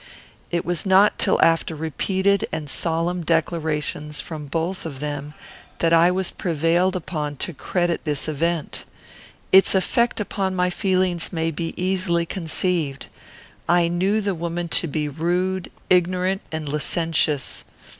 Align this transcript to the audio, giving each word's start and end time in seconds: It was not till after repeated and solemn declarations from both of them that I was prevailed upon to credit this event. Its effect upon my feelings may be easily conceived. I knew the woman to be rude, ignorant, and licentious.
It 0.49 0.65
was 0.65 0.83
not 0.83 1.19
till 1.19 1.39
after 1.43 1.75
repeated 1.75 2.47
and 2.51 2.67
solemn 2.67 3.21
declarations 3.23 4.19
from 4.19 4.47
both 4.47 4.83
of 4.83 4.99
them 4.99 5.35
that 5.77 5.93
I 5.93 6.09
was 6.09 6.31
prevailed 6.31 6.95
upon 6.95 7.35
to 7.35 7.53
credit 7.53 8.03
this 8.03 8.27
event. 8.27 8.85
Its 9.51 9.75
effect 9.75 10.19
upon 10.19 10.55
my 10.55 10.71
feelings 10.71 11.31
may 11.31 11.51
be 11.51 11.75
easily 11.77 12.25
conceived. 12.25 13.09
I 13.69 13.89
knew 13.89 14.21
the 14.21 14.33
woman 14.33 14.69
to 14.69 14.87
be 14.87 15.07
rude, 15.07 15.69
ignorant, 15.87 16.41
and 16.51 16.67
licentious. 16.67 17.63